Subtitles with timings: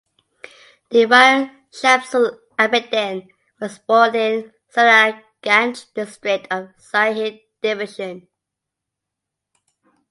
[0.89, 3.27] Dewan Shamsul Abedin
[3.59, 8.27] was born in Sunamganj district of Sylhet division.